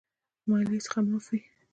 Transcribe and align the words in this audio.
مالیې 0.47 0.79
څخه 0.85 0.99
معاف 1.07 1.25
وي. 1.29 1.39